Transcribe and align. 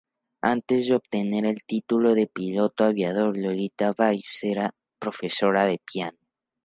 Antes 0.41 0.87
de 0.87 0.95
obtener 0.95 1.45
el 1.45 1.61
título 1.63 2.15
de 2.15 2.25
piloto 2.25 2.85
aviador 2.85 3.37
Lolita 3.37 3.93
Vives 3.95 4.39
era 4.41 4.73
profesora 4.97 5.65
de 5.65 5.77
piano. 5.77 6.17